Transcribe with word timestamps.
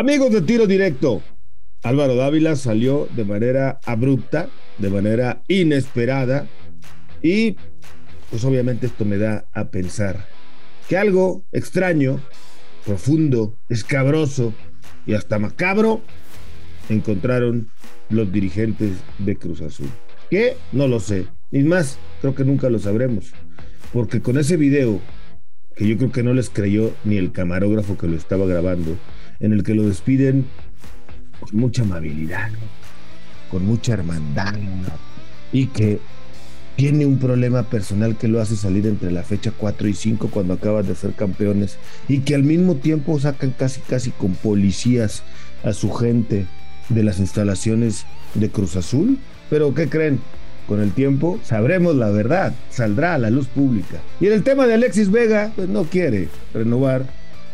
Amigos 0.00 0.30
de 0.30 0.42
tiro 0.42 0.68
directo, 0.68 1.22
Álvaro 1.82 2.14
Dávila 2.14 2.54
salió 2.54 3.08
de 3.16 3.24
manera 3.24 3.80
abrupta, 3.84 4.48
de 4.78 4.90
manera 4.90 5.42
inesperada 5.48 6.46
y 7.20 7.56
pues 8.30 8.44
obviamente 8.44 8.86
esto 8.86 9.04
me 9.04 9.18
da 9.18 9.46
a 9.52 9.72
pensar 9.72 10.24
que 10.88 10.96
algo 10.96 11.42
extraño, 11.50 12.20
profundo, 12.86 13.58
escabroso 13.68 14.54
y 15.04 15.14
hasta 15.14 15.40
macabro 15.40 16.00
encontraron 16.88 17.66
los 18.08 18.30
dirigentes 18.30 18.92
de 19.18 19.34
Cruz 19.34 19.62
Azul. 19.62 19.90
¿Qué? 20.30 20.56
No 20.70 20.86
lo 20.86 21.00
sé. 21.00 21.26
Y 21.50 21.64
más, 21.64 21.98
creo 22.20 22.36
que 22.36 22.44
nunca 22.44 22.70
lo 22.70 22.78
sabremos. 22.78 23.32
Porque 23.92 24.22
con 24.22 24.38
ese 24.38 24.56
video, 24.56 25.00
que 25.74 25.88
yo 25.88 25.96
creo 25.98 26.12
que 26.12 26.22
no 26.22 26.34
les 26.34 26.50
creyó 26.50 26.92
ni 27.02 27.16
el 27.16 27.32
camarógrafo 27.32 27.98
que 27.98 28.06
lo 28.06 28.16
estaba 28.16 28.46
grabando, 28.46 28.96
en 29.40 29.52
el 29.52 29.62
que 29.62 29.74
lo 29.74 29.84
despiden 29.84 30.46
con 31.40 31.58
mucha 31.58 31.82
amabilidad, 31.82 32.50
con 33.50 33.64
mucha 33.64 33.94
hermandad, 33.94 34.54
y 35.52 35.66
que 35.66 36.00
tiene 36.76 37.06
un 37.06 37.18
problema 37.18 37.64
personal 37.64 38.16
que 38.16 38.28
lo 38.28 38.40
hace 38.40 38.54
salir 38.54 38.86
entre 38.86 39.10
la 39.10 39.22
fecha 39.22 39.52
4 39.56 39.88
y 39.88 39.94
5 39.94 40.28
cuando 40.30 40.54
acaban 40.54 40.86
de 40.86 40.94
ser 40.94 41.12
campeones, 41.12 41.76
y 42.08 42.20
que 42.20 42.34
al 42.34 42.44
mismo 42.44 42.76
tiempo 42.76 43.18
sacan 43.18 43.50
casi 43.50 43.80
casi 43.80 44.10
con 44.10 44.34
policías 44.34 45.22
a 45.64 45.72
su 45.72 45.92
gente 45.92 46.46
de 46.88 47.02
las 47.02 47.18
instalaciones 47.18 48.06
de 48.34 48.48
Cruz 48.50 48.76
Azul. 48.76 49.18
Pero 49.50 49.74
¿qué 49.74 49.88
creen? 49.88 50.20
Con 50.66 50.80
el 50.80 50.92
tiempo 50.92 51.40
sabremos 51.42 51.96
la 51.96 52.10
verdad, 52.10 52.54
saldrá 52.70 53.14
a 53.14 53.18
la 53.18 53.30
luz 53.30 53.46
pública. 53.48 53.96
Y 54.20 54.26
en 54.26 54.34
el 54.34 54.42
tema 54.42 54.66
de 54.66 54.74
Alexis 54.74 55.10
Vega, 55.10 55.50
pues 55.56 55.68
no 55.68 55.84
quiere 55.84 56.28
renovar 56.52 57.06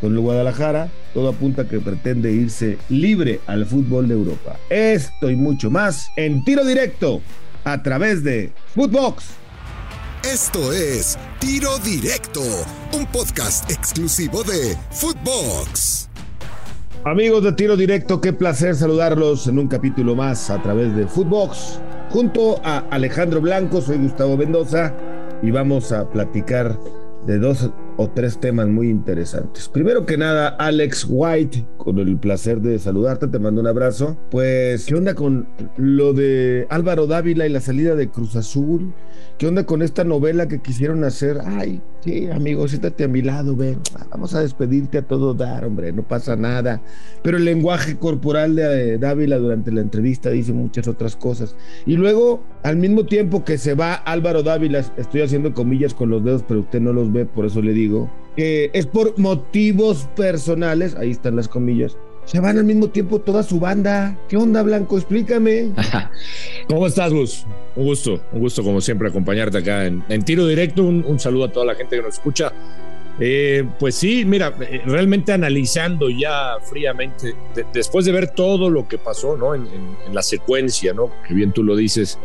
con 0.05 0.13
el 0.13 0.21
Guadalajara, 0.21 0.91
todo 1.15 1.31
apunta 1.31 1.67
que 1.67 1.81
pretende 1.81 2.31
irse 2.31 2.77
libre 2.91 3.41
al 3.47 3.65
fútbol 3.65 4.07
de 4.07 4.13
Europa. 4.13 4.59
Esto 4.69 5.31
y 5.31 5.35
mucho 5.35 5.71
más 5.71 6.09
en 6.17 6.45
tiro 6.45 6.63
directo 6.63 7.23
a 7.65 7.83
través 7.83 8.23
de 8.23 8.53
Footbox. 8.75 9.25
Esto 10.23 10.75
es 10.75 11.19
Tiro 11.39 11.79
Directo, 11.79 12.43
un 12.93 13.07
podcast 13.07 13.71
exclusivo 13.71 14.45
de 14.45 14.77
Footbox. 14.91 16.11
Amigos 17.07 17.43
de 17.43 17.53
Tiro 17.53 17.75
Directo, 17.75 18.21
qué 18.21 18.35
placer 18.35 18.75
saludarlos 18.75 19.47
en 19.47 19.59
un 19.59 19.69
capítulo 19.69 20.15
más 20.15 20.51
a 20.51 20.61
través 20.61 20.95
de 20.95 21.07
Footbox. 21.07 21.81
Junto 22.11 22.61
a 22.63 22.81
Alejandro 22.91 23.41
Blanco, 23.41 23.81
soy 23.81 23.97
Gustavo 23.97 24.37
Mendoza 24.37 24.93
y 25.43 25.51
vamos 25.51 25.93
a 25.93 26.11
platicar 26.11 26.79
de 27.27 27.39
dos 27.39 27.71
o 27.97 28.09
tres 28.09 28.39
temas 28.39 28.69
muy 28.69 28.89
interesantes. 28.89 29.69
Primero 29.69 30.07
que 30.07 30.17
nada, 30.17 30.49
Alex 30.49 31.07
White, 31.09 31.67
con 31.77 31.99
el 31.99 32.17
placer 32.19 32.61
de 32.61 32.79
saludarte, 32.79 33.29
te 33.29 33.39
mando 33.39 33.61
un 33.61 33.67
abrazo. 33.67 34.17
Pues, 34.31 34.87
¿qué 34.87 34.95
onda 34.95 35.15
con 35.15 35.47
lo 35.77 36.13
de 36.13 36.67
Álvaro 36.71 37.07
Dávila 37.07 37.47
y 37.47 37.51
la 37.51 37.61
salida 37.61 37.95
de 37.95 38.09
Cruz 38.09 38.37
Azul? 38.37 38.93
¿Qué 39.39 39.47
onda 39.47 39.65
con 39.65 39.83
esta 39.83 40.05
novela 40.05 40.49
que 40.49 40.61
quisieron 40.61 41.05
hacer? 41.05 41.39
Ay, 41.45 41.81
sí, 42.05 42.29
amigo, 42.31 42.69
siéntate 42.69 43.05
a 43.05 43.09
mi 43.09 43.23
lado, 43.23 43.57
ven. 43.57 43.81
Vamos 44.11 44.35
a 44.35 44.43
despedirte 44.43 44.99
a 44.99 45.03
todo 45.03 45.33
dar, 45.35 45.65
hombre, 45.65 45.93
no 45.93 46.03
pasa 46.03 46.37
nada. 46.37 46.83
Pero 47.23 47.39
el 47.39 47.45
lenguaje 47.45 47.97
corporal 47.97 48.57
de 48.57 48.99
Dávila 48.99 49.39
durante 49.39 49.73
la 49.73 49.81
entrevista 49.81 50.31
dice 50.31 50.53
muchas 50.53 50.87
otras 50.87 51.17
cosas. 51.17 51.57
Y 51.87 51.97
luego, 51.97 52.43
al 52.63 52.77
mismo 52.77 53.07
tiempo 53.07 53.45
que 53.45 53.57
se 53.57 53.75
va 53.75 53.95
Álvaro 53.95 54.43
Dávila, 54.43 54.85
estoy 54.97 55.23
haciendo 55.23 55.55
comillas 55.55 55.95
con 55.95 56.11
los 56.11 56.23
dedos, 56.23 56.45
pero 56.47 56.61
usted 56.61 56.81
no 56.81 56.93
los 56.93 57.11
ve, 57.13 57.25
por 57.25 57.47
eso 57.47 57.63
le 57.63 57.73
digo, 57.73 58.11
que 58.37 58.71
es 58.75 58.87
por 58.87 59.19
motivos 59.19 60.09
personales, 60.15 60.95
ahí 60.97 61.11
están 61.11 61.37
las 61.37 61.49
comillas, 61.49 61.97
se 62.25 62.41
van 62.41 62.59
al 62.59 62.65
mismo 62.65 62.89
tiempo 62.89 63.21
toda 63.21 63.43
su 63.43 63.61
banda. 63.61 64.17
¿Qué 64.29 64.37
onda, 64.37 64.63
Blanco? 64.63 64.97
Explícame. 64.97 65.73
¿Cómo 66.69 66.87
estás, 66.87 67.13
Gus? 67.13 67.47
Un 67.77 67.85
gusto, 67.85 68.21
un 68.33 68.41
gusto 68.41 68.63
como 68.63 68.81
siempre 68.81 69.09
acompañarte 69.09 69.59
acá 69.59 69.87
en, 69.87 70.25
tiro 70.25 70.47
directo. 70.47 70.85
Un, 70.85 71.19
saludo 71.19 71.45
a 71.45 71.53
toda 71.53 71.67
la 71.67 71.75
gente 71.75 71.97
que 71.97 72.03
nos 72.03 72.15
escucha. 72.15 72.53
Eh, 73.21 73.65
pues 73.79 73.95
sí, 73.95 74.25
mira, 74.25 74.55
eh, 74.61 74.83
realmente 74.87 75.33
analizando 75.33 76.09
ya 76.11 76.57
fríamente, 76.63 77.35
después 77.73 78.05
de 78.05 78.13
ver 78.13 78.29
todo 78.31 78.71
lo 78.71 78.89
que 78.89 78.99
pasó, 78.99 79.37
¿no? 79.37 79.55
En, 79.55 79.67
la 80.13 80.23
secuencia, 80.23 80.93
¿no? 80.93 81.11
Que 81.27 81.35
bien 81.35 81.53
tú 81.53 81.63
lo 81.63 81.77
dices, 81.77 82.19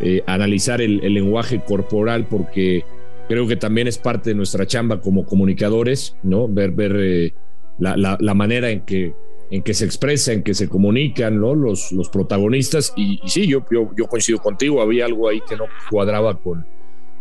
eh, 0.00 0.22
analizar 0.26 0.80
el, 0.80 0.98
lenguaje 1.12 1.60
corporal, 1.64 2.26
porque 2.28 2.84
creo 3.28 3.48
que 3.48 3.56
también 3.56 3.88
es 3.88 3.98
parte 3.98 4.30
de 4.30 4.34
nuestra 4.34 4.66
chamba 4.66 5.00
como 5.00 5.26
comunicadores, 5.26 6.16
¿no? 6.22 6.46
Ver, 6.46 6.70
ver 6.70 7.32
la, 7.78 8.34
manera 8.34 8.70
en 8.70 8.82
que, 8.82 9.14
en 9.52 9.62
que 9.62 9.74
se 9.74 9.84
expresa, 9.84 10.32
en 10.32 10.42
que 10.42 10.54
se 10.54 10.66
comunican 10.66 11.38
los, 11.38 11.92
los 11.92 12.08
protagonistas. 12.08 12.94
Y, 12.96 13.20
sí, 13.26 13.46
yo, 13.46 13.62
yo, 13.70 14.06
coincido 14.06 14.38
contigo, 14.38 14.80
había 14.80 15.04
algo 15.04 15.28
ahí 15.28 15.42
que 15.46 15.56
no 15.56 15.66
cuadraba 15.90 16.40
con, 16.40 16.66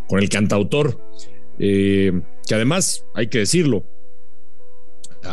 con 0.08 0.20
el 0.20 0.30
cantautor, 0.30 0.98
eh, 1.60 2.22
que 2.48 2.56
además, 2.56 3.06
hay 3.14 3.28
que 3.28 3.40
decirlo, 3.40 3.84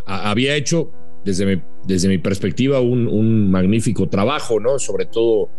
había 0.07 0.57
hecho 0.57 0.91
desde 1.25 1.47
mi, 1.47 1.63
desde 1.85 2.09
mi 2.09 2.19
perspectiva 2.19 2.81
un, 2.81 3.49
magnífico 3.49 4.09
trabajo, 4.09 4.59
¿no? 4.59 4.81
Sobre 4.81 5.07
todo 5.07 5.51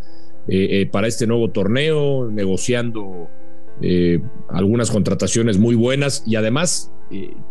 eh, 0.50 0.82
eh, 0.82 0.90
para 0.92 1.08
este 1.08 1.26
nuevo 1.26 1.52
torneo, 1.52 2.30
negociando 2.30 3.30
algunas 4.50 4.92
contrataciones 4.92 5.58
muy 5.58 5.74
buenas 5.74 6.22
y 6.28 6.36
además 6.36 6.92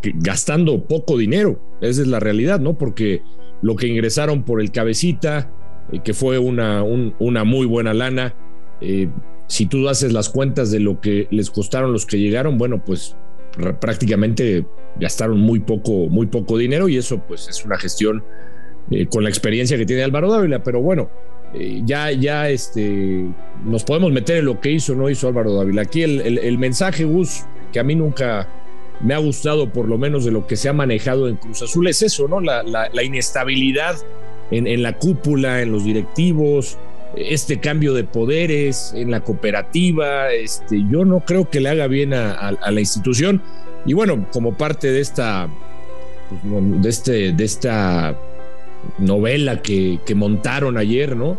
gastando 0.03 0.85
poco 0.85 1.17
dinero. 1.17 1.59
Esa 1.81 2.03
es 2.03 2.07
la 2.07 2.21
realidad, 2.21 2.61
¿no? 2.61 2.77
Porque 2.77 3.23
lo 3.63 3.77
que 3.77 3.87
ingresaron 3.87 4.45
por 4.45 4.61
el 4.61 4.71
cabecita, 4.71 5.51
eh, 5.93 6.01
que 6.05 6.15
fue 6.15 6.39
una, 6.39 6.83
una 6.83 7.45
muy 7.45 7.67
buena 7.67 7.95
lana, 7.95 8.35
eh, 8.81 9.09
si 9.47 9.67
tú 9.67 9.89
haces 9.89 10.13
las 10.13 10.29
cuentas 10.29 10.71
de 10.71 10.81
lo 10.81 11.01
que 11.01 11.27
les 11.31 11.51
costaron 11.51 11.93
los 11.93 12.07
que 12.07 12.19
llegaron, 12.19 12.59
bueno, 12.59 12.85
pues 12.85 13.17
prácticamente 13.81 14.67
gastaron 15.01 15.41
muy 15.41 15.61
poco, 15.61 16.09
muy 16.09 16.27
poco 16.27 16.59
dinero 16.59 16.89
y 16.89 16.97
eso 16.99 17.23
pues 17.27 17.49
es 17.49 17.65
una 17.65 17.79
gestión 17.79 18.23
con 19.11 19.25
la 19.25 19.31
experiencia 19.31 19.77
que 19.77 19.87
tiene 19.87 20.03
Álvaro 20.03 20.31
Dávila, 20.31 20.63
pero 20.63 20.81
bueno, 20.81 21.11
ya, 21.85 22.13
ya 22.13 22.51
este, 22.51 23.27
nos 23.65 23.85
podemos 23.85 24.13
meter 24.13 24.39
en 24.39 24.45
lo 24.45 24.61
que 24.61 24.71
hizo 24.71 24.93
o 24.93 24.97
no 24.97 25.11
hizo 25.11 25.29
Álvaro 25.29 25.55
Dávila. 25.55 25.83
Aquí 25.83 26.03
el, 26.03 26.39
el 26.39 26.59
mensaje, 26.59 27.05
Gus, 27.05 27.45
que 27.73 27.81
a 27.81 27.85
mí 27.85 27.95
nunca 27.95 28.49
me 29.01 29.15
ha 29.15 29.19
gustado 29.19 29.71
por 29.73 29.89
lo 29.89 29.99
menos 29.99 30.25
de 30.25 30.31
lo 30.31 30.47
que 30.47 30.57
se 30.57 30.69
ha 30.69 30.73
manejado 30.73 31.29
en 31.29 31.37
Cruz 31.37 31.63
Azul 31.63 31.87
es 31.89 32.03
eso, 32.03 32.29
¿no? 32.29 32.41
La, 32.41 32.63
inestabilidad 33.03 33.97
en, 34.51 34.83
la 34.83 34.95
cúpula, 34.95 35.63
en 35.63 35.73
los 35.73 35.85
directivos, 35.85 36.79
este 37.17 37.61
cambio 37.61 37.95
de 37.95 38.05
poderes 38.05 38.93
en 38.95 39.11
la 39.11 39.21
cooperativa, 39.21 40.33
este, 40.33 40.85
yo 40.91 41.05
no 41.05 41.21
creo 41.21 41.49
que 41.49 41.61
le 41.61 41.71
haga 41.71 41.87
bien 41.87 42.13
a, 42.15 42.53
la 42.71 42.81
institución. 42.81 43.43
Y 43.87 43.95
bueno, 43.95 44.27
como 44.33 44.57
parte 44.57 44.91
de 44.91 45.01
esta, 45.01 45.49
pues, 46.29 46.83
de, 46.83 46.89
este, 46.89 47.33
de 47.33 47.45
esta 47.45 48.19
novela 48.99 49.63
que, 49.63 49.99
que 50.05 50.15
montaron 50.15 50.77
ayer, 50.77 51.17
¿no? 51.17 51.39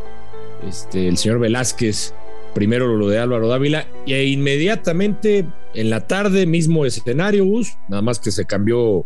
Este, 0.68 1.08
el 1.08 1.18
señor 1.18 1.40
Velázquez 1.40 2.14
primero 2.53 2.97
lo 2.97 3.08
de 3.08 3.20
Álvaro 3.20 3.47
Dávila 3.47 3.88
e 4.06 4.26
inmediatamente 4.26 5.46
en 5.74 5.90
la 5.90 6.07
tarde 6.07 6.46
mismo 6.46 6.85
escenario, 6.85 7.46
bus, 7.46 7.74
nada 7.88 8.02
más 8.02 8.19
que 8.19 8.31
se 8.31 8.46
cambió 8.46 9.06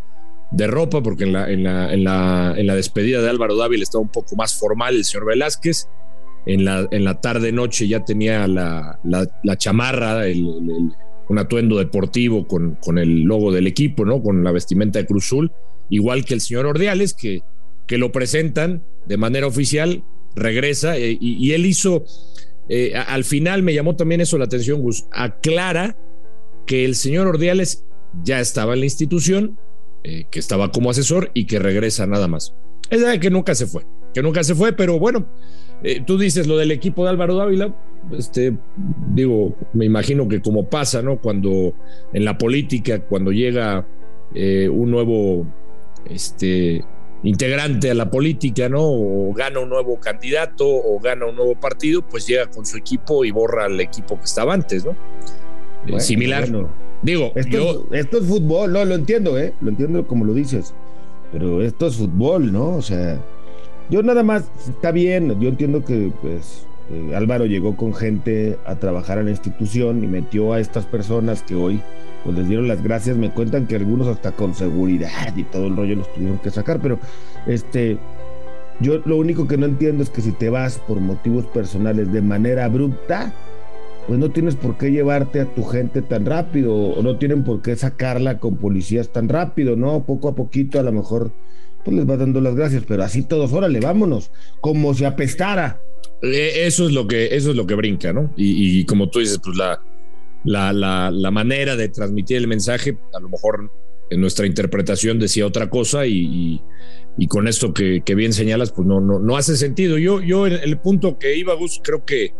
de 0.51 0.67
ropa 0.67 1.01
porque 1.01 1.23
en 1.23 1.33
la, 1.33 2.75
despedida 2.75 3.21
de 3.21 3.29
Álvaro 3.29 3.55
Dávila 3.55 3.83
estaba 3.83 4.01
un 4.01 4.11
poco 4.11 4.35
más 4.35 4.57
formal 4.57 4.95
el 4.95 5.05
señor 5.05 5.25
Velázquez. 5.25 5.87
En 6.45 6.65
la, 6.65 6.85
en 6.91 7.05
la 7.05 7.21
tarde 7.21 7.53
noche 7.53 7.87
ya 7.87 8.03
tenía 8.03 8.47
la, 8.47 8.99
chamarra, 9.57 10.23
un 10.27 11.39
atuendo 11.39 11.77
deportivo 11.77 12.45
con, 12.47 12.97
el 12.97 13.21
logo 13.21 13.51
del 13.51 13.67
equipo, 13.67 14.05
¿no? 14.05 14.21
Con 14.21 14.43
la 14.43 14.51
vestimenta 14.51 14.99
de 14.99 15.05
Cruzul, 15.05 15.51
igual 15.89 16.25
que 16.25 16.33
el 16.33 16.41
señor 16.41 16.65
Ordiales, 16.65 17.13
que, 17.13 17.41
que 17.87 17.97
lo 17.97 18.11
presentan 18.11 18.83
de 19.07 19.17
manera 19.17 19.47
oficial, 19.47 20.03
regresa 20.35 20.97
eh, 20.97 21.17
y 21.19 21.51
él 21.51 21.65
hizo 21.65 22.03
eh, 22.69 22.93
al 22.95 23.23
final 23.23 23.61
me 23.63 23.73
llamó 23.73 23.95
también 23.95 24.21
eso 24.21 24.37
la 24.37 24.45
atención, 24.45 24.81
Gus. 24.81 25.05
Aclara 25.11 25.97
que 26.65 26.85
el 26.85 26.95
señor 26.95 27.27
Ordiales 27.27 27.85
ya 28.23 28.39
estaba 28.39 28.73
en 28.73 28.79
la 28.81 28.85
institución, 28.85 29.57
eh, 30.03 30.25
que 30.29 30.39
estaba 30.39 30.71
como 30.71 30.89
asesor 30.89 31.31
y 31.33 31.45
que 31.45 31.59
regresa 31.59 32.05
nada 32.07 32.27
más. 32.27 32.53
Es 32.89 33.05
de 33.05 33.19
que 33.19 33.29
nunca 33.29 33.55
se 33.55 33.65
fue, 33.65 33.85
que 34.13 34.21
nunca 34.21 34.43
se 34.43 34.55
fue, 34.55 34.73
pero 34.73 34.99
bueno, 34.99 35.27
eh, 35.83 36.01
tú 36.05 36.17
dices 36.17 36.47
lo 36.47 36.57
del 36.57 36.71
equipo 36.71 37.03
de 37.03 37.09
Álvaro 37.09 37.35
Dávila, 37.35 37.75
este, 38.17 38.57
digo, 39.13 39.55
me 39.73 39.85
imagino 39.85 40.27
que 40.27 40.41
como 40.41 40.69
pasa, 40.69 41.01
¿no? 41.01 41.19
Cuando 41.19 41.73
en 42.11 42.25
la 42.25 42.37
política, 42.37 42.99
cuando 42.99 43.31
llega 43.31 43.87
un 44.35 44.89
nuevo, 44.89 45.45
este, 46.09 46.83
integrante 47.23 47.89
a 47.89 47.93
la 47.93 48.09
política, 48.09 48.69
¿no? 48.69 48.81
O 48.83 49.33
gana 49.33 49.59
un 49.59 49.69
nuevo 49.69 49.99
candidato 49.99 50.67
o 50.67 50.99
gana 50.99 51.25
un 51.25 51.35
nuevo 51.35 51.55
partido, 51.55 52.01
pues 52.01 52.27
llega 52.27 52.47
con 52.47 52.65
su 52.65 52.77
equipo 52.77 53.25
y 53.25 53.31
borra 53.31 53.65
al 53.65 53.79
equipo 53.79 54.17
que 54.17 54.25
estaba 54.25 54.53
antes, 54.53 54.85
¿no? 54.85 54.95
Similar. 55.99 56.47
Digo, 57.01 57.31
esto, 57.35 57.51
yo... 57.51 57.87
es, 57.91 58.05
esto 58.05 58.19
es 58.19 58.25
fútbol, 58.25 58.71
no, 58.71 58.85
lo 58.85 58.95
entiendo, 58.95 59.37
¿eh? 59.37 59.53
Lo 59.61 59.69
entiendo 59.69 60.07
como 60.07 60.23
lo 60.23 60.33
dices, 60.33 60.73
pero 61.31 61.61
esto 61.61 61.87
es 61.87 61.95
fútbol, 61.95 62.51
¿no? 62.51 62.69
O 62.75 62.81
sea, 62.81 63.19
Yo 63.89 64.01
nada 64.03 64.23
más, 64.23 64.49
está 64.67 64.91
bien, 64.91 65.39
yo 65.39 65.49
entiendo 65.49 65.83
que 65.83 66.11
pues 66.21 66.65
eh, 66.91 67.15
Álvaro 67.15 67.45
llegó 67.45 67.75
con 67.75 67.93
gente 67.93 68.57
a 68.65 68.75
trabajar 68.75 69.17
a 69.17 69.23
la 69.23 69.31
institución 69.31 70.03
y 70.03 70.07
metió 70.07 70.53
a 70.53 70.59
estas 70.59 70.85
personas 70.85 71.43
que 71.43 71.55
hoy 71.55 71.81
pues 72.23 72.37
les 72.37 72.47
dieron 72.47 72.67
las 72.67 72.81
gracias, 72.81 73.17
me 73.17 73.29
cuentan 73.31 73.67
que 73.67 73.75
algunos 73.75 74.07
hasta 74.07 74.31
con 74.31 74.55
seguridad 74.55 75.35
y 75.35 75.43
todo 75.43 75.67
el 75.67 75.75
rollo 75.75 75.97
los 75.97 76.13
tuvieron 76.13 76.37
que 76.37 76.51
sacar, 76.51 76.79
pero 76.81 76.99
este 77.45 77.97
yo 78.79 79.01
lo 79.05 79.17
único 79.17 79.47
que 79.47 79.57
no 79.57 79.65
entiendo 79.65 80.03
es 80.03 80.09
que 80.09 80.21
si 80.21 80.31
te 80.31 80.49
vas 80.49 80.79
por 80.79 80.99
motivos 80.99 81.45
personales 81.45 82.11
de 82.11 82.21
manera 82.21 82.65
abrupta, 82.65 83.33
pues 84.07 84.19
no 84.19 84.31
tienes 84.31 84.55
por 84.55 84.77
qué 84.77 84.91
llevarte 84.91 85.39
a 85.39 85.45
tu 85.45 85.63
gente 85.63 86.01
tan 86.01 86.25
rápido 86.25 86.75
o 86.75 87.01
no 87.01 87.17
tienen 87.17 87.43
por 87.43 87.61
qué 87.61 87.75
sacarla 87.75 88.39
con 88.39 88.57
policías 88.57 89.11
tan 89.11 89.29
rápido, 89.29 89.75
¿no? 89.75 90.05
Poco 90.05 90.29
a 90.29 90.35
poquito 90.35 90.79
a 90.79 90.83
lo 90.83 90.91
mejor 90.91 91.31
pues 91.83 91.97
les 91.97 92.05
vas 92.05 92.19
dando 92.19 92.41
las 92.41 92.55
gracias, 92.55 92.83
pero 92.87 93.03
así 93.03 93.23
todos, 93.23 93.51
órale, 93.53 93.79
vámonos, 93.79 94.31
como 94.61 94.93
si 94.93 95.05
apestara. 95.05 95.81
Eh, 96.21 96.65
eso 96.65 96.85
es 96.87 96.93
lo 96.93 97.07
que, 97.07 97.35
eso 97.35 97.51
es 97.51 97.57
lo 97.57 97.67
que 97.67 97.75
brinca, 97.75 98.13
¿no? 98.13 98.33
Y, 98.37 98.85
como 98.85 99.09
tú 99.09 99.19
dices, 99.19 99.39
pues 99.43 99.57
la, 99.57 99.81
la, 100.45 101.11
la, 101.11 101.31
manera 101.31 101.75
de 101.75 101.89
transmitir 101.89 102.37
el 102.37 102.47
mensaje, 102.47 102.97
a 103.13 103.19
lo 103.19 103.27
mejor 103.27 103.69
en 104.09 104.21
nuestra 104.21 104.45
interpretación 104.45 105.19
decía 105.19 105.45
otra 105.45 105.69
cosa 105.69 106.05
y, 106.05 106.61
y, 107.17 107.27
con 107.27 107.49
esto 107.49 107.73
que, 107.73 108.01
bien 108.15 108.31
señalas, 108.31 108.71
pues 108.71 108.87
no, 108.87 109.01
no, 109.01 109.19
no 109.19 109.35
hace 109.35 109.57
sentido. 109.57 109.97
Yo, 109.97 110.21
yo 110.21 110.47
el, 110.47 110.53
el 110.53 110.77
punto 110.77 111.19
que 111.19 111.35
iba, 111.35 111.53
Gus, 111.55 111.81
creo 111.83 112.05
que 112.05 112.33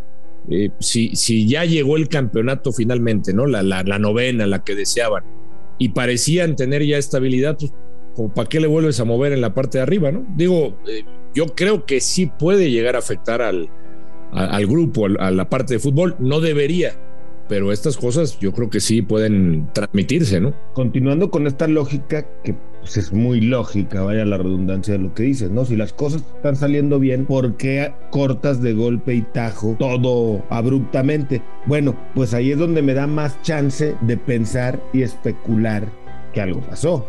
eh, 0.50 0.72
si, 0.80 1.16
si 1.16 1.48
ya 1.48 1.66
llegó 1.66 1.98
el 1.98 2.10
campeonato 2.10 2.72
finalmente, 2.72 3.34
¿no? 3.34 3.46
La, 3.46 3.64
la, 3.64 4.00
novena, 4.00 4.46
la 4.46 4.64
que 4.64 4.76
deseaban, 4.76 5.24
y 5.78 5.90
parecían 5.90 6.56
tener 6.56 6.84
ya 6.86 6.98
estabilidad, 6.98 7.58
pues, 8.16 8.32
¿para 8.36 8.50
qué 8.50 8.60
le 8.60 8.68
vuelves 8.68 9.00
a 9.00 9.06
mover 9.06 9.34
en 9.34 9.42
la 9.42 9.54
parte 9.54 9.78
de 9.78 9.84
arriba, 9.84 10.12
no? 10.12 10.26
Digo, 10.36 10.78
eh, 10.88 11.04
yo 11.34 11.48
creo 11.48 11.86
que 11.86 12.02
sí 12.02 12.26
puede 12.28 12.72
llegar 12.72 12.96
a 12.96 13.00
afectar 13.00 13.42
al, 13.42 13.70
al 14.32 14.68
grupo, 14.68 15.06
a 15.06 15.32
la 15.32 15.50
parte 15.50 15.76
de 15.76 15.80
fútbol, 15.80 16.16
no 16.20 16.40
debería, 16.40 16.96
pero 17.54 17.72
estas 17.72 17.98
cosas 17.98 18.40
yo 18.40 18.52
creo 18.52 18.72
que 18.72 18.80
sí 18.80 19.04
pueden 19.04 19.70
transmitirse, 19.74 20.42
¿no? 20.42 20.56
Continuando 20.74 21.30
con 21.30 21.46
esta 21.46 21.68
lógica 21.68 22.26
que 22.44 22.56
pues, 22.80 22.98
es 22.98 23.14
muy 23.14 23.42
lógica, 23.42 24.02
vaya 24.02 24.26
la 24.26 24.40
redundancia 24.40 24.96
de 24.96 25.00
lo 25.00 25.14
que 25.14 25.22
dices, 25.22 25.52
¿no? 25.52 25.64
Si 25.64 25.76
las 25.76 25.94
cosas 25.94 26.24
están 26.36 26.56
saliendo 26.56 26.98
bien, 26.98 27.28
¿por 27.28 27.56
qué 27.56 27.94
cortas 28.10 28.60
de 28.64 28.74
golpe 28.74 29.14
y 29.14 29.22
tajo 29.22 29.76
todo 29.78 30.44
abruptamente? 30.50 31.44
Bueno, 31.68 31.96
pues 32.16 32.34
ahí 32.34 32.52
es 32.52 32.58
donde 32.58 32.82
me 32.82 32.96
da 32.96 33.06
más 33.06 33.40
chance 33.44 33.94
de 34.02 34.18
pensar 34.18 34.82
y 34.92 35.04
especular 35.04 35.88
que 36.34 36.42
algo 36.42 36.60
pasó. 36.62 37.06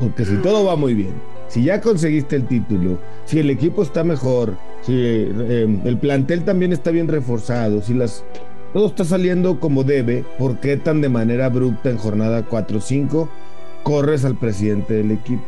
Porque 0.00 0.24
si 0.24 0.36
todo 0.36 0.64
va 0.64 0.76
muy 0.76 0.94
bien, 0.94 1.12
si 1.48 1.64
ya 1.64 1.82
conseguiste 1.82 2.34
el 2.36 2.46
título, 2.46 2.98
si 3.26 3.40
el 3.40 3.50
equipo 3.50 3.82
está 3.82 4.04
mejor, 4.04 4.56
si 4.80 4.94
eh, 4.96 5.80
el 5.84 5.98
plantel 5.98 6.44
también 6.44 6.72
está 6.72 6.90
bien 6.90 7.08
reforzado, 7.08 7.82
si 7.82 7.92
las 7.92 8.24
todo 8.72 8.86
está 8.86 9.04
saliendo 9.04 9.60
como 9.60 9.84
debe, 9.84 10.24
¿por 10.38 10.58
qué 10.58 10.76
tan 10.76 11.00
de 11.00 11.08
manera 11.08 11.46
abrupta 11.46 11.90
en 11.90 11.98
jornada 11.98 12.48
4-5 12.48 13.28
corres 13.82 14.24
al 14.24 14.36
presidente 14.36 14.94
del 14.94 15.12
equipo? 15.12 15.44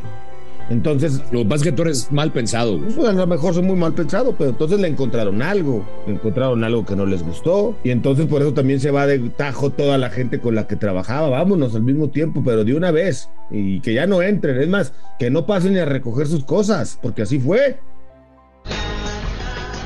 Entonces. 0.70 1.23
Lo 1.31 1.41
que 1.41 1.44
pasa 1.47 1.56
es 1.56 1.62
que 1.70 1.73
tú 1.73 1.82
eres 1.82 2.12
mal 2.12 2.32
pensado. 2.32 2.79
Pues, 2.79 2.99
a 2.99 3.12
lo 3.12 3.26
mejor 3.26 3.55
soy 3.55 3.62
muy 3.62 3.76
mal 3.76 3.94
pensado, 3.94 4.35
pero 4.37 4.50
entonces 4.50 4.79
le 4.81 4.88
encontraron 4.88 5.43
algo. 5.43 5.85
Le 6.06 6.15
encontraron 6.15 6.62
algo 6.65 6.85
que 6.85 6.97
no 6.97 7.06
les 7.06 7.23
gustó. 7.23 7.76
Y 7.85 7.91
entonces 7.91 8.26
por 8.26 8.43
eso 8.43 8.53
también 8.53 8.81
se 8.81 8.91
va 8.91 9.06
de 9.06 9.19
tajo 9.31 9.70
toda 9.70 9.99
la 9.99 10.11
gente 10.11 10.41
con 10.41 10.55
la 10.55 10.67
que 10.67 10.76
trabajaba. 10.76 11.29
Vámonos 11.29 11.75
al 11.75 11.82
mismo 11.82 12.11
tiempo, 12.11 12.43
pero 12.44 12.65
de 12.65 12.75
una 12.75 12.91
vez. 12.91 13.31
Y 13.50 13.81
que 13.81 13.94
ya 13.94 14.06
no 14.06 14.23
entren. 14.23 14.61
Es 14.61 14.69
más, 14.69 14.93
que 15.19 15.31
no 15.31 15.47
pasen 15.47 15.73
ni 15.75 15.79
a 15.79 15.85
recoger 15.85 16.26
sus 16.26 16.44
cosas, 16.44 16.99
porque 17.00 17.23
así 17.23 17.38
fue. 17.38 17.79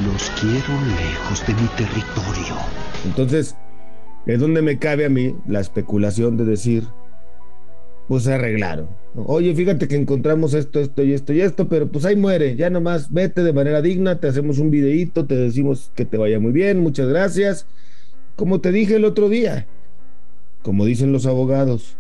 Los 0.05 0.31
quiero 0.41 0.81
lejos 0.97 1.47
de 1.47 1.55
mi 1.55 1.69
territorio. 1.77 2.82
Entonces, 3.05 3.57
es 4.27 4.39
donde 4.39 4.63
me 4.63 4.79
cabe 4.79 5.05
a 5.05 5.09
mí 5.09 5.35
la 5.47 5.61
especulación 5.61 6.37
de 6.37 6.45
decir, 6.45 6.85
pues 8.09 8.25
se 8.25 8.35
arreglaron. 8.35 8.89
Oye, 9.15 9.55
fíjate 9.55 9.89
que 9.89 9.97
encontramos 9.97 10.55
esto, 10.55 10.81
esto 10.81 11.03
y 11.03 11.13
esto 11.13 11.33
y 11.33 11.41
esto, 11.41 11.69
pero 11.69 11.91
pues 11.91 12.05
ahí 12.05 12.17
muere. 12.17 12.57
Ya 12.57 12.71
nomás 12.71 13.13
vete 13.13 13.43
de 13.43 13.53
manera 13.53 13.83
digna, 13.83 14.21
te 14.21 14.29
hacemos 14.29 14.59
un 14.59 14.71
videíto, 14.71 15.27
te 15.27 15.37
decimos 15.37 15.91
que 15.95 16.05
te 16.05 16.17
vaya 16.17 16.39
muy 16.39 16.53
bien, 16.53 16.81
muchas 16.81 17.09
gracias. 17.09 17.67
Como 18.37 18.61
te 18.61 18.73
dije 18.73 18.97
el 18.97 19.05
otro 19.05 19.29
día, 19.29 19.67
como 20.63 20.85
dicen 20.85 21.13
los 21.13 21.27
abogados, 21.27 21.97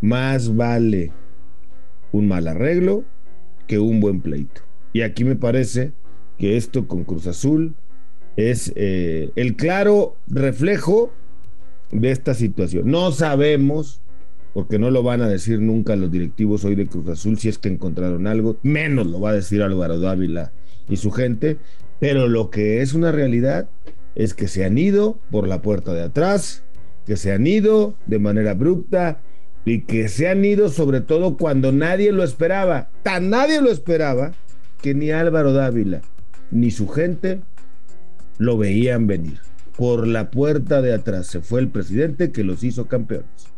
más 0.00 0.56
vale 0.56 1.12
un 2.12 2.28
mal 2.28 2.48
arreglo 2.48 3.04
que 3.66 3.78
un 3.78 4.00
buen 4.00 4.20
pleito. 4.20 4.62
Y 4.92 5.02
aquí 5.02 5.24
me 5.24 5.36
parece 5.36 5.92
que 6.38 6.56
esto 6.56 6.88
con 6.88 7.04
Cruz 7.04 7.26
Azul 7.26 7.74
es 8.36 8.72
eh, 8.76 9.30
el 9.36 9.56
claro 9.56 10.16
reflejo 10.28 11.12
de 11.90 12.10
esta 12.10 12.34
situación. 12.34 12.90
No 12.90 13.12
sabemos, 13.12 14.00
porque 14.54 14.78
no 14.78 14.90
lo 14.90 15.02
van 15.02 15.20
a 15.22 15.28
decir 15.28 15.60
nunca 15.60 15.96
los 15.96 16.10
directivos 16.10 16.64
hoy 16.64 16.74
de 16.74 16.86
Cruz 16.86 17.08
Azul 17.08 17.38
si 17.38 17.48
es 17.48 17.58
que 17.58 17.68
encontraron 17.68 18.26
algo, 18.26 18.56
menos 18.62 19.06
lo 19.06 19.20
va 19.20 19.30
a 19.30 19.34
decir 19.34 19.62
Álvaro 19.62 19.98
Dávila 19.98 20.52
y 20.88 20.96
su 20.96 21.10
gente, 21.10 21.58
pero 22.00 22.28
lo 22.28 22.50
que 22.50 22.82
es 22.82 22.94
una 22.94 23.12
realidad 23.12 23.68
es 24.14 24.34
que 24.34 24.48
se 24.48 24.64
han 24.64 24.76
ido 24.78 25.18
por 25.30 25.48
la 25.48 25.62
puerta 25.62 25.94
de 25.94 26.02
atrás, 26.02 26.64
que 27.06 27.16
se 27.16 27.32
han 27.32 27.46
ido 27.46 27.94
de 28.06 28.18
manera 28.18 28.52
abrupta 28.52 29.20
y 29.64 29.82
que 29.82 30.08
se 30.08 30.28
han 30.28 30.44
ido 30.44 30.68
sobre 30.68 31.00
todo 31.00 31.36
cuando 31.36 31.72
nadie 31.72 32.12
lo 32.12 32.24
esperaba, 32.24 32.90
tan 33.02 33.30
nadie 33.30 33.60
lo 33.60 33.70
esperaba 33.70 34.32
que 34.80 34.94
ni 34.94 35.10
Álvaro 35.10 35.52
Dávila 35.52 36.02
ni 36.50 36.70
su 36.70 36.88
gente 36.88 37.40
lo 38.38 38.58
veían 38.58 39.06
venir. 39.06 39.38
Por 39.76 40.06
la 40.06 40.30
puerta 40.30 40.82
de 40.82 40.92
atrás 40.92 41.26
se 41.26 41.40
fue 41.40 41.60
el 41.60 41.68
presidente 41.68 42.32
que 42.32 42.44
los 42.44 42.62
hizo 42.62 42.86
campeones. 42.86 43.52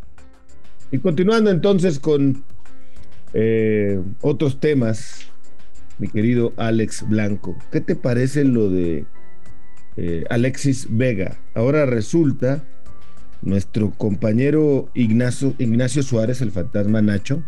Y 0.91 0.99
continuando 0.99 1.50
entonces 1.50 1.99
con 1.99 2.44
eh, 3.32 4.00
otros 4.21 4.61
temas, 4.61 5.26
mi 5.99 6.09
querido 6.09 6.53
Alex 6.56 7.09
Blanco, 7.09 7.56
¿qué 7.73 7.81
te 7.81 7.97
parece 7.97 8.44
lo 8.44 8.71
de 8.71 9.06
eh, 9.97 10.25
Alexis 10.31 10.87
Vega? 10.91 11.37
Ahora 11.55 11.85
resulta 11.87 12.65
nuestro 13.43 13.91
compañero 13.91 14.88
Ignacio, 14.94 15.55
Ignacio 15.59 16.03
Suárez, 16.03 16.41
el 16.41 16.53
fantasma 16.53 17.03
Nacho, 17.03 17.43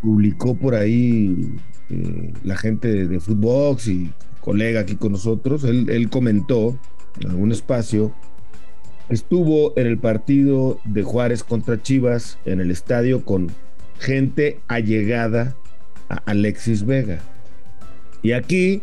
publicó 0.00 0.56
por 0.56 0.74
ahí 0.74 1.56
eh, 1.90 2.32
la 2.42 2.56
gente 2.56 2.88
de, 2.88 3.06
de 3.06 3.20
Footbox 3.20 3.88
y 3.88 4.12
colega 4.40 4.80
aquí 4.80 4.96
con 4.96 5.12
nosotros, 5.12 5.64
él, 5.64 6.08
comentó 6.10 6.78
en 7.20 7.30
algún 7.30 7.52
espacio, 7.52 8.12
estuvo 9.08 9.76
en 9.76 9.86
el 9.86 9.98
partido 9.98 10.78
de 10.84 11.02
Juárez 11.02 11.44
contra 11.44 11.82
Chivas 11.82 12.38
en 12.44 12.60
el 12.60 12.70
estadio 12.70 13.24
con 13.24 13.50
gente 13.98 14.60
allegada 14.68 15.56
a 16.08 16.16
Alexis 16.26 16.84
Vega. 16.84 17.20
Y 18.22 18.32
aquí 18.32 18.82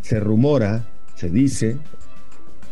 se 0.00 0.20
rumora, 0.20 0.88
se 1.14 1.30
dice, 1.30 1.76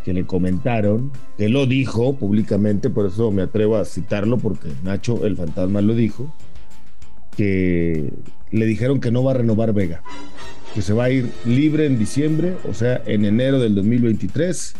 que 0.04 0.12
le 0.12 0.26
comentaron, 0.26 1.12
que 1.38 1.48
lo 1.48 1.66
dijo 1.66 2.16
públicamente, 2.16 2.90
por 2.90 3.06
eso 3.06 3.30
me 3.30 3.42
atrevo 3.42 3.76
a 3.76 3.84
citarlo, 3.84 4.38
porque 4.38 4.68
Nacho, 4.82 5.24
el 5.24 5.36
fantasma, 5.36 5.80
lo 5.80 5.94
dijo, 5.94 6.32
que 7.36 8.12
le 8.50 8.66
dijeron 8.66 9.00
que 9.00 9.10
no 9.10 9.24
va 9.24 9.32
a 9.32 9.34
renovar 9.34 9.72
Vega 9.72 10.02
que 10.74 10.82
se 10.82 10.92
va 10.92 11.04
a 11.04 11.10
ir 11.10 11.30
libre 11.44 11.86
en 11.86 11.98
diciembre, 11.98 12.56
o 12.68 12.74
sea, 12.74 13.00
en 13.06 13.24
enero 13.24 13.60
del 13.60 13.76
2023, 13.76 14.74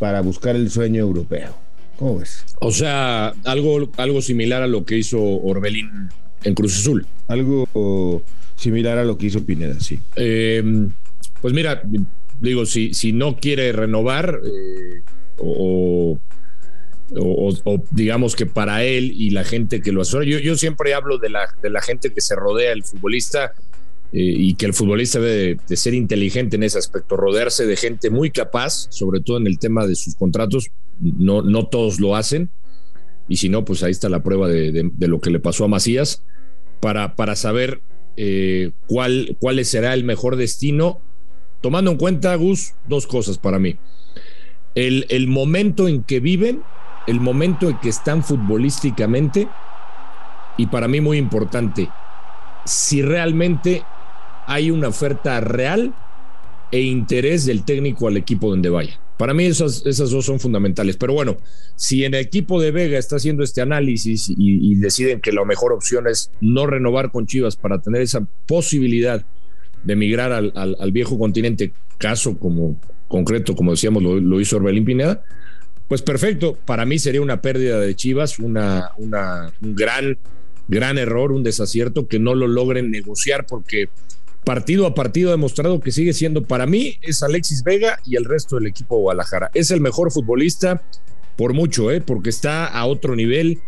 para 0.00 0.20
buscar 0.22 0.56
el 0.56 0.70
sueño 0.70 1.00
europeo. 1.00 1.56
¿Cómo 1.96 2.18
ves? 2.18 2.44
O 2.60 2.72
sea, 2.72 3.28
algo, 3.44 3.90
algo 3.96 4.20
similar 4.20 4.62
a 4.62 4.66
lo 4.66 4.84
que 4.84 4.98
hizo 4.98 5.20
Orbelín 5.20 6.08
en 6.42 6.54
Cruz 6.54 6.78
Azul. 6.78 7.06
Algo 7.28 8.22
similar 8.56 8.98
a 8.98 9.04
lo 9.04 9.16
que 9.16 9.26
hizo 9.26 9.44
Pineda, 9.44 9.78
sí. 9.78 10.00
Eh, 10.16 10.62
pues 11.40 11.54
mira, 11.54 11.82
digo, 12.40 12.66
si, 12.66 12.92
si 12.92 13.12
no 13.12 13.36
quiere 13.36 13.70
renovar 13.72 14.40
eh, 14.44 15.02
o, 15.38 16.18
o, 17.16 17.84
digamos 17.92 18.34
que 18.34 18.46
para 18.46 18.82
él 18.82 19.12
y 19.14 19.30
la 19.30 19.44
gente 19.44 19.80
que 19.80 19.92
lo 19.92 20.02
asesora, 20.02 20.24
yo, 20.24 20.38
yo 20.40 20.56
siempre 20.56 20.94
hablo 20.94 21.18
de 21.18 21.30
la, 21.30 21.48
de 21.62 21.70
la 21.70 21.80
gente 21.82 22.12
que 22.12 22.20
se 22.20 22.34
rodea 22.34 22.72
el 22.72 22.82
futbolista 22.82 23.52
y 24.10 24.54
que 24.54 24.66
el 24.66 24.74
futbolista 24.74 25.20
debe 25.20 25.58
de, 25.68 25.76
ser 25.76 25.92
inteligente 25.92 26.56
en 26.56 26.62
ese 26.62 26.78
aspecto, 26.78 27.16
rodearse 27.16 27.66
de 27.66 27.76
gente 27.76 28.10
muy 28.10 28.30
capaz, 28.30 28.86
sobre 28.90 29.20
todo 29.20 29.36
en 29.36 29.46
el 29.46 29.58
tema 29.58 29.86
de 29.86 29.94
sus 29.94 30.14
contratos. 30.14 30.70
No, 31.00 31.42
no 31.42 31.66
todos 31.66 32.00
lo 32.00 32.16
hacen. 32.16 32.50
Y 33.28 33.36
si 33.36 33.50
no, 33.50 33.64
pues 33.64 33.82
ahí 33.82 33.90
está 33.90 34.08
la 34.08 34.22
prueba 34.22 34.48
de, 34.48 34.90
lo 34.98 35.20
que 35.20 35.30
le 35.30 35.40
pasó 35.40 35.64
a 35.64 35.68
Macías 35.68 36.22
para, 36.80 37.16
para 37.16 37.36
saber 37.36 37.82
eh, 38.16 38.72
cuál, 38.86 39.36
cuál 39.40 39.62
será 39.66 39.92
el 39.92 40.04
mejor 40.04 40.36
destino, 40.36 41.00
tomando 41.60 41.90
en 41.90 41.98
cuenta, 41.98 42.34
Gus, 42.36 42.72
dos 42.88 43.06
cosas 43.06 43.36
para 43.36 43.58
mí. 43.58 43.76
El, 44.74 45.04
el 45.10 45.28
momento 45.28 45.86
en 45.86 46.02
que 46.02 46.20
viven, 46.20 46.62
el 47.06 47.20
momento 47.20 47.68
en 47.68 47.78
que 47.78 47.90
están 47.90 48.24
futbolísticamente, 48.24 49.48
y 50.56 50.66
para 50.66 50.88
mí 50.88 51.02
muy 51.02 51.18
importante, 51.18 51.90
si 52.64 53.02
realmente 53.02 53.84
hay 54.48 54.70
una 54.70 54.88
oferta 54.88 55.40
real 55.40 55.94
e 56.72 56.80
interés 56.80 57.44
del 57.44 57.64
técnico 57.64 58.08
al 58.08 58.16
equipo 58.16 58.48
donde 58.48 58.70
vaya. 58.70 58.98
Para 59.18 59.34
mí 59.34 59.44
esas, 59.44 59.84
esas 59.84 60.10
dos 60.10 60.24
son 60.24 60.40
fundamentales. 60.40 60.96
Pero 60.96 61.12
bueno, 61.12 61.36
si 61.76 62.04
en 62.04 62.14
el 62.14 62.20
equipo 62.20 62.60
de 62.60 62.70
Vega 62.70 62.98
está 62.98 63.16
haciendo 63.16 63.42
este 63.42 63.60
análisis 63.60 64.32
y, 64.34 64.74
deciden 64.76 65.20
que 65.20 65.32
la 65.32 65.44
mejor 65.44 65.72
opción 65.72 66.06
es 66.06 66.30
no 66.40 66.66
renovar 66.66 67.10
con 67.10 67.26
Chivas 67.26 67.56
para 67.56 67.80
tener 67.80 68.00
esa 68.00 68.26
posibilidad 68.46 69.26
de 69.84 69.92
emigrar 69.92 70.32
al, 70.32 70.52
al, 70.54 70.92
viejo 70.92 71.18
continente, 71.18 71.72
caso 71.98 72.38
como 72.38 72.80
concreto, 73.06 73.54
como 73.54 73.72
decíamos, 73.72 74.02
lo, 74.02 74.40
hizo 74.40 74.56
Orbelín 74.56 74.84
Pineda, 74.86 75.22
pues 75.88 76.00
perfecto. 76.00 76.56
Para 76.64 76.86
mí 76.86 76.98
sería 76.98 77.20
una 77.20 77.42
pérdida 77.42 77.78
de 77.80 77.94
Chivas, 77.94 78.38
una, 78.38 78.92
una, 78.96 79.52
un 79.60 79.74
gran, 79.74 80.16
gran 80.68 80.96
error, 80.96 81.32
un 81.32 81.42
desacierto 81.42 82.08
que 82.08 82.18
no 82.18 82.34
lo 82.34 82.46
logren 82.46 82.90
negociar 82.90 83.46
porque 83.46 83.88
partido 84.48 84.86
a 84.86 84.94
partido 84.94 85.28
ha 85.28 85.32
demostrado 85.32 85.78
que 85.78 85.92
sigue 85.92 86.14
siendo 86.14 86.42
para 86.42 86.64
mí 86.64 86.96
es 87.02 87.22
Alexis 87.22 87.62
Vega 87.62 87.98
y 88.06 88.16
el 88.16 88.24
resto 88.24 88.56
del 88.56 88.66
equipo 88.66 88.96
de 88.96 89.02
Guadalajara. 89.02 89.50
Es 89.52 89.70
el 89.70 89.82
mejor 89.82 90.10
futbolista 90.10 90.82
por 91.36 91.52
mucho, 91.52 91.90
¿eh? 91.90 92.00
porque 92.00 92.30
está 92.30 92.64
a 92.64 92.86
otro 92.86 93.14
nivel. 93.14 93.60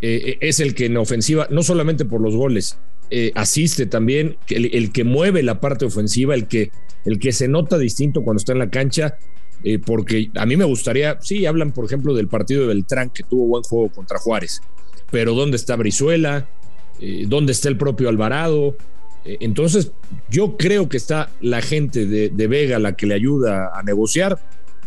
Eh, 0.00 0.30
eh, 0.30 0.38
es 0.40 0.60
el 0.60 0.74
que 0.74 0.86
en 0.86 0.96
ofensiva, 0.96 1.46
no 1.50 1.62
solamente 1.62 2.06
por 2.06 2.22
los 2.22 2.34
goles, 2.34 2.78
eh, 3.10 3.32
asiste 3.34 3.84
también, 3.84 4.38
el, 4.48 4.92
que 4.92 5.04
mueve 5.04 5.42
la 5.42 5.60
parte 5.60 5.84
ofensiva, 5.84 6.34
el 6.34 6.48
que, 6.48 6.70
el 7.04 7.18
que 7.18 7.30
se 7.32 7.46
nota 7.46 7.76
distinto 7.76 8.22
cuando 8.22 8.38
está 8.38 8.52
en 8.52 8.60
la 8.60 8.70
cancha. 8.70 9.18
porque 9.84 10.30
a 10.36 10.46
mí 10.46 10.56
me 10.56 10.64
gustaría, 10.64 11.18
sí, 11.20 11.44
hablan 11.44 11.72
por 11.72 11.84
ejemplo 11.84 12.14
del 12.14 12.28
partido 12.28 12.62
de 12.62 12.68
Beltrán 12.68 13.10
que 13.10 13.24
tuvo 13.24 13.46
buen 13.46 13.62
juego 13.62 13.90
contra 13.90 14.18
Juárez, 14.18 14.62
pero 15.10 15.34
¿dónde 15.34 15.58
está 15.58 15.76
Brizuela? 15.76 16.48
¿Dónde 17.26 17.52
está 17.52 17.68
el 17.68 17.76
propio 17.76 18.08
Alvarado? 18.08 18.74
Eh, 19.24 19.38
entonces, 19.40 19.92
yo 20.30 20.56
creo 20.56 20.88
que 20.88 20.96
está 20.96 21.30
la 21.40 21.62
gente 21.62 22.06
de, 22.06 22.46
Vega, 22.46 22.78
la 22.78 22.96
que 22.96 23.06
le 23.06 23.14
ayuda 23.14 23.70
a 23.74 23.82
negociar, 23.82 24.38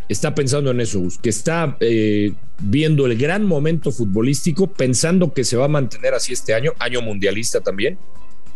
está 0.09 0.35
pensando 0.35 0.71
en 0.71 0.79
eso, 0.79 1.03
que 1.21 1.29
está 1.29 1.77
eh, 1.79 2.33
viendo 2.59 3.05
el 3.05 3.17
gran 3.17 3.45
momento 3.45 3.91
futbolístico, 3.91 4.67
pensando 4.67 5.33
que 5.33 5.43
se 5.43 5.57
va 5.57 5.65
a 5.65 5.69
mantener 5.69 6.13
así 6.13 6.33
este 6.33 6.53
año, 6.53 6.73
año 6.79 7.01
mundialista 7.01 7.61
también, 7.61 7.97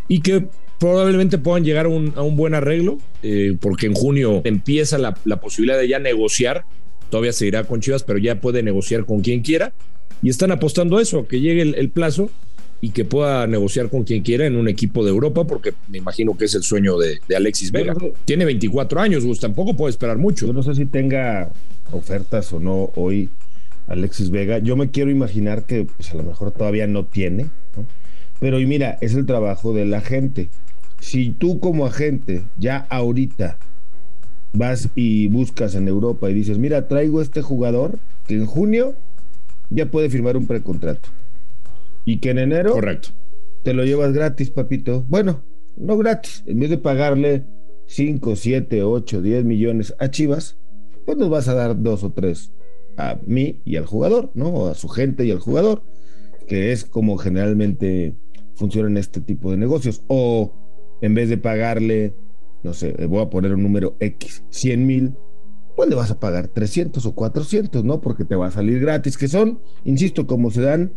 y 0.08 0.22
que 0.22 0.48
probablemente 0.80 1.38
puedan 1.38 1.64
llegar 1.64 1.86
a 1.86 1.90
un, 1.90 2.36
buen 2.36 2.54
arreglo, 2.56 2.98
eh, 3.22 3.56
porque 3.60 3.86
en 3.86 3.94
junio 3.94 4.42
empieza 4.46 4.98
la, 4.98 5.14
posibilidad 5.14 5.78
de 5.78 5.88
ya 5.88 6.00
negociar, 6.00 6.66
todavía 7.10 7.34
se 7.34 7.48
irá 7.48 7.66
con 7.66 7.82
Chivas, 7.82 8.04
pero 8.04 8.18
ya 8.18 8.40
puede 8.40 8.64
negociar 8.64 9.06
con 9.06 9.22
quien 9.22 9.42
quiera, 9.42 9.74
y 10.24 10.30
están 10.30 10.52
apostando 10.52 10.98
a 10.98 11.02
eso, 11.02 11.28
que 11.28 11.40
llegue 11.40 11.62
el 11.62 11.90
plazo 11.90 12.30
y 12.82 12.90
que 12.90 13.06
pueda 13.06 13.46
negociar 13.46 13.90
con 13.90 14.04
quien 14.04 14.24
quiera 14.24 14.48
en 14.48 14.56
un 14.56 14.68
equipo 14.68 15.04
de 15.06 15.12
Europa, 15.12 15.46
porque 15.46 15.74
me 15.88 16.00
imagino 16.00 16.36
que 16.36 16.46
es 16.46 16.56
el 16.56 16.64
sueño 16.64 16.98
de, 16.98 17.20
Alexis 17.36 17.72
Vega. 17.72 17.94
Tiene 18.26 18.44
24 18.44 19.00
años, 19.00 19.24
Gus, 19.24 19.40
tampoco 19.40 19.78
puede 19.78 19.92
esperar 19.92 20.18
mucho. 20.18 20.48
Yo 20.48 20.54
no 20.54 20.64
sé 20.64 20.74
si 20.74 20.88
tenga 20.88 21.52
ofertas 21.92 22.52
o 22.52 22.60
no 22.60 22.92
hoy 22.96 23.30
Alexis 23.88 24.32
Vega. 24.32 24.58
Yo 24.58 24.76
me 24.76 24.90
quiero 24.90 25.12
imaginar 25.12 25.66
que 25.66 25.86
pues, 25.86 26.12
a 26.12 26.16
lo 26.16 26.24
mejor 26.24 26.52
todavía 26.52 26.88
no 26.88 27.06
tiene, 27.06 27.52
pero 28.40 28.60
y 28.60 28.66
mira, 28.66 28.98
es 29.00 29.14
el 29.14 29.28
trabajo 29.28 29.74
de 29.74 29.86
la 29.86 30.02
gente. 30.02 30.50
Si 31.00 31.32
tú 31.32 31.60
como 31.60 31.86
agente 31.86 32.44
ya 32.58 32.78
ahorita 32.90 33.60
vas 34.54 34.90
y 34.96 35.28
buscas 35.28 35.76
en 35.76 35.88
Europa 35.88 36.32
y 36.32 36.34
dices, 36.34 36.58
mira, 36.58 36.88
traigo 36.88 37.22
este 37.22 37.44
jugador 37.44 38.00
que 38.28 38.34
en 38.34 38.48
junio 38.48 38.96
ya 39.70 39.86
puede 39.86 40.10
firmar 40.10 40.36
un 40.36 40.48
precontrato 40.48 41.10
y 42.06 42.20
que 42.20 42.32
en 42.32 42.40
enero 42.40 42.74
Correcto. 42.74 43.10
te 43.64 43.74
lo 43.74 43.84
llevas 43.84 44.14
gratis, 44.14 44.50
papito. 44.50 45.06
Bueno, 45.08 45.44
no 45.78 45.98
gratis. 45.98 46.44
En 46.48 46.60
vez 46.60 46.70
de 46.70 46.78
pagarle 46.78 47.46
5, 47.88 48.36
7, 48.36 48.84
8, 48.84 49.22
10 49.22 49.46
millones 49.46 49.96
a 50.00 50.10
Chivas, 50.10 50.58
pues 51.06 51.18
nos 51.18 51.30
vas 51.30 51.48
a 51.48 51.54
dar 51.54 51.82
dos 51.82 52.04
o 52.04 52.12
tres 52.12 52.54
a 52.98 53.18
mí 53.26 53.62
y 53.66 53.76
al 53.78 53.86
jugador, 53.86 54.32
¿no? 54.34 54.50
O 54.50 54.68
a 54.68 54.76
su 54.76 54.88
gente 54.88 55.26
y 55.26 55.32
al 55.32 55.40
jugador, 55.40 55.84
que 56.48 56.72
es 56.72 56.86
como 56.86 57.18
generalmente 57.18 58.16
funcionan 58.56 58.98
este 58.98 59.22
tipo 59.22 59.52
de 59.52 59.58
negocios. 59.58 60.04
O 60.08 60.54
en 61.02 61.14
vez 61.14 61.30
de 61.30 61.38
pagarle, 61.38 62.14
no 62.64 62.74
sé, 62.74 62.94
voy 63.08 63.22
a 63.22 63.30
poner 63.30 63.54
un 63.54 63.64
número 63.64 63.96
X, 64.00 64.44
100 64.50 64.86
mil, 64.86 65.14
pues 65.76 65.90
le 65.90 65.96
vas 65.96 66.12
a 66.12 66.20
pagar 66.20 66.48
300 66.48 67.06
o 67.06 67.16
400, 67.16 67.84
¿no? 67.84 68.02
Porque 68.02 68.26
te 68.26 68.36
va 68.36 68.48
a 68.48 68.52
salir 68.52 68.80
gratis, 68.80 69.18
que 69.18 69.28
son, 69.28 69.60
insisto, 69.84 70.28
como 70.28 70.52
se 70.52 70.62
dan 70.62 70.94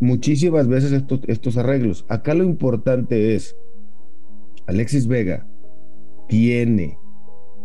muchísimas 0.00 0.66
veces 0.66 0.92
estos, 0.92 1.20
estos 1.26 1.56
arreglos. 1.56 2.04
Acá 2.08 2.34
lo 2.34 2.44
importante 2.44 3.34
es, 3.34 3.56
Alexis 4.66 5.06
Vega 5.06 5.46
tiene 6.28 6.98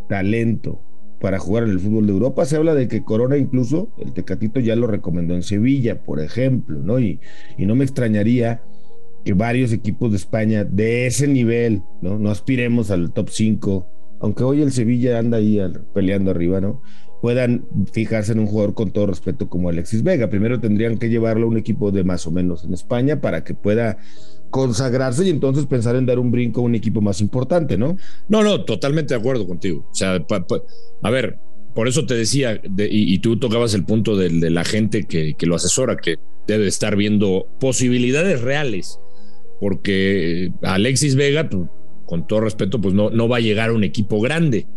talento 0.09 0.81
para 1.19 1.39
jugar 1.39 1.63
en 1.63 1.71
el 1.71 1.79
fútbol 1.79 2.07
de 2.07 2.13
Europa. 2.13 2.45
Se 2.45 2.57
habla 2.57 2.75
de 2.75 2.87
que 2.87 3.03
Corona 3.03 3.37
incluso, 3.37 3.93
el 3.97 4.13
Tecatito 4.13 4.59
ya 4.59 4.75
lo 4.75 4.87
recomendó 4.87 5.33
en 5.33 5.43
Sevilla, 5.43 6.03
por 6.03 6.19
ejemplo, 6.19 6.81
¿no? 6.81 6.99
Y, 6.99 7.19
y 7.57 7.65
no 7.65 7.75
me 7.75 7.83
extrañaría 7.83 8.61
que 9.23 9.33
varios 9.33 9.71
equipos 9.71 10.11
de 10.11 10.17
España 10.17 10.63
de 10.63 11.07
ese 11.07 11.27
nivel, 11.27 11.81
¿no? 12.01 12.19
No 12.19 12.29
aspiremos 12.29 12.91
al 12.91 13.11
top 13.11 13.29
5, 13.29 13.87
aunque 14.19 14.43
hoy 14.43 14.61
el 14.61 14.71
Sevilla 14.71 15.17
anda 15.17 15.37
ahí 15.37 15.59
peleando 15.93 16.31
arriba, 16.31 16.61
¿no? 16.61 16.81
Puedan 17.21 17.65
fijarse 17.91 18.33
en 18.33 18.39
un 18.39 18.47
jugador 18.47 18.73
con 18.73 18.91
todo 18.91 19.07
respeto 19.07 19.49
como 19.49 19.69
Alexis 19.69 20.03
Vega. 20.03 20.29
Primero 20.29 20.59
tendrían 20.59 20.97
que 20.97 21.09
llevarlo 21.09 21.45
a 21.45 21.49
un 21.49 21.57
equipo 21.57 21.91
de 21.91 22.03
más 22.03 22.27
o 22.27 22.31
menos 22.31 22.63
en 22.63 22.73
España 22.73 23.21
para 23.21 23.43
que 23.43 23.53
pueda 23.53 23.97
consagrarse 24.49 25.25
y 25.25 25.29
entonces 25.29 25.65
pensar 25.65 25.95
en 25.95 26.05
dar 26.05 26.19
un 26.19 26.31
brinco 26.31 26.61
a 26.61 26.63
un 26.63 26.75
equipo 26.75 27.01
más 27.01 27.21
importante, 27.21 27.77
¿no? 27.77 27.97
No, 28.29 28.43
no, 28.43 28.63
totalmente 28.63 29.13
de 29.13 29.19
acuerdo 29.19 29.47
contigo. 29.47 29.87
O 29.91 29.95
sea, 29.95 30.23
a 31.01 31.09
ver, 31.09 31.39
por 31.73 31.87
eso 31.87 32.05
te 32.05 32.13
decía, 32.13 32.61
y, 32.77 33.19
tú 33.19 33.37
tocabas 33.37 33.73
el 33.73 33.83
punto 33.83 34.15
de, 34.15 34.29
la 34.49 34.63
gente 34.63 35.03
que, 35.03 35.35
lo 35.41 35.55
asesora, 35.55 35.97
que 35.97 36.15
debe 36.47 36.67
estar 36.67 36.95
viendo 36.95 37.47
posibilidades 37.59 38.41
reales, 38.41 38.99
porque 39.59 40.53
Alexis 40.61 41.15
Vega, 41.15 41.49
pues, 41.49 41.67
con 42.05 42.27
todo 42.27 42.41
respeto, 42.41 42.79
pues 42.79 42.93
no, 42.93 43.09
no 43.09 43.27
va 43.27 43.37
a 43.37 43.41
llegar 43.41 43.71
a 43.71 43.73
un 43.73 43.83
equipo 43.83 44.21
grande 44.21 44.67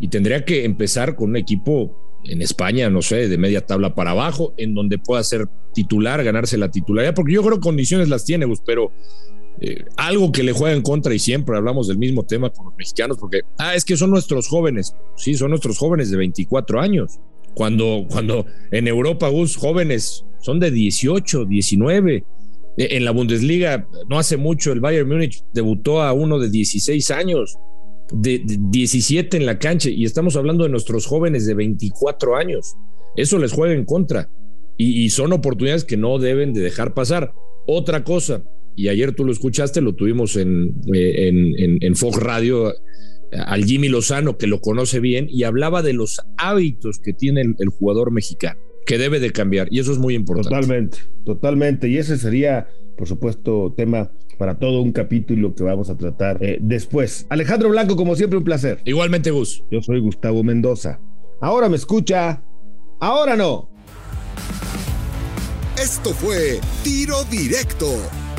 y 0.00 0.08
tendría 0.08 0.44
que 0.44 0.64
empezar 0.64 1.16
con 1.16 1.30
un 1.30 1.36
equipo 1.36 1.96
en 2.24 2.42
España, 2.42 2.90
no 2.90 3.02
sé, 3.02 3.28
de 3.28 3.38
media 3.38 3.64
tabla 3.64 3.94
para 3.94 4.10
abajo, 4.10 4.54
en 4.56 4.74
donde 4.74 4.98
pueda 4.98 5.22
ser 5.22 5.48
titular, 5.72 6.22
ganarse 6.24 6.58
la 6.58 6.70
titularidad, 6.70 7.14
porque 7.14 7.32
yo 7.32 7.42
creo 7.42 7.54
que 7.56 7.60
condiciones 7.60 8.08
las 8.08 8.24
tiene, 8.24 8.46
pero 8.66 8.90
eh, 9.60 9.84
algo 9.96 10.30
que 10.30 10.42
le 10.42 10.52
juega 10.52 10.74
en 10.74 10.82
contra 10.82 11.14
y 11.14 11.18
siempre 11.18 11.56
hablamos 11.56 11.88
del 11.88 11.98
mismo 11.98 12.24
tema 12.24 12.50
con 12.50 12.66
los 12.66 12.76
mexicanos, 12.76 13.16
porque, 13.18 13.42
ah, 13.58 13.74
es 13.74 13.84
que 13.84 13.96
son 13.96 14.10
nuestros 14.10 14.48
jóvenes, 14.48 14.94
sí, 15.16 15.34
son 15.34 15.50
nuestros 15.50 15.78
jóvenes 15.78 16.10
de 16.10 16.16
24 16.16 16.80
años. 16.80 17.18
Cuando, 17.54 18.06
cuando 18.08 18.46
en 18.70 18.86
Europa, 18.86 19.28
Gus, 19.28 19.56
jóvenes 19.56 20.24
son 20.40 20.60
de 20.60 20.70
18, 20.70 21.44
19. 21.44 22.24
E, 22.76 22.96
en 22.96 23.04
la 23.04 23.10
Bundesliga, 23.10 23.88
no 24.08 24.18
hace 24.18 24.36
mucho, 24.36 24.70
el 24.70 24.80
Bayern 24.80 25.08
Múnich 25.08 25.42
debutó 25.52 26.02
a 26.02 26.12
uno 26.12 26.38
de 26.38 26.50
16 26.50 27.10
años 27.10 27.58
de, 28.12 28.42
17 28.44 29.36
en 29.36 29.46
la 29.46 29.58
cancha 29.58 29.90
y 29.90 30.04
estamos 30.04 30.36
hablando 30.36 30.64
de 30.64 30.70
nuestros 30.70 31.06
jóvenes 31.06 31.46
de 31.46 31.54
24 31.54 32.36
años. 32.36 32.76
Eso 33.16 33.38
les 33.38 33.52
juega 33.52 33.74
en 33.74 33.84
contra 33.84 34.30
y, 34.76 35.10
son 35.10 35.32
oportunidades 35.32 35.84
que 35.84 35.96
no 35.96 36.18
deben 36.18 36.52
de 36.52 36.60
dejar 36.60 36.94
pasar. 36.94 37.34
Otra 37.66 38.04
cosa, 38.04 38.44
y 38.76 38.88
ayer 38.88 39.14
tú 39.14 39.24
lo 39.24 39.32
escuchaste, 39.32 39.80
lo 39.80 39.94
tuvimos 39.94 40.36
en, 40.36 40.80
eh, 40.94 41.28
en, 41.28 41.82
en, 41.82 41.96
Fox 41.96 42.16
Radio 42.18 42.72
al 43.32 43.64
Jimmy 43.64 43.88
Lozano, 43.88 44.38
que 44.38 44.46
lo 44.46 44.60
conoce 44.60 45.00
bien, 45.00 45.26
y 45.28 45.42
hablaba 45.42 45.82
de 45.82 45.92
los 45.92 46.20
hábitos 46.36 47.00
que 47.00 47.12
tiene 47.12 47.42
el 47.42 47.68
jugador 47.68 48.12
mexicano, 48.12 48.60
que 48.88 48.96
debe 48.96 49.20
de 49.20 49.30
cambiar, 49.30 49.68
y 49.70 49.80
eso 49.80 49.92
es 49.92 49.98
muy 49.98 50.14
importante. 50.14 50.48
Totalmente, 50.48 50.98
totalmente, 51.26 51.88
y 51.88 51.98
ese 51.98 52.16
sería, 52.16 52.68
por 52.96 53.06
supuesto, 53.06 53.74
tema 53.76 54.10
para 54.38 54.58
todo 54.58 54.80
un 54.80 54.92
capítulo 54.92 55.54
que 55.54 55.62
vamos 55.62 55.90
a 55.90 55.98
tratar 55.98 56.38
eh, 56.40 56.58
después. 56.58 57.26
Alejandro 57.28 57.68
Blanco, 57.68 57.96
como 57.96 58.16
siempre, 58.16 58.38
un 58.38 58.44
placer. 58.44 58.78
Igualmente, 58.86 59.30
Gus. 59.30 59.62
Yo 59.70 59.82
soy 59.82 60.00
Gustavo 60.00 60.42
Mendoza. 60.42 61.00
Ahora 61.42 61.68
me 61.68 61.76
escucha, 61.76 62.42
ahora 62.98 63.36
no. 63.36 63.68
Esto 65.76 66.14
fue 66.14 66.58
Tiro 66.82 67.24
Directo, 67.30 67.88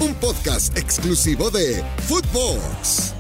un 0.04 0.16
podcast 0.16 0.76
exclusivo 0.76 1.52
de 1.52 1.84
Footbox. 2.08 3.19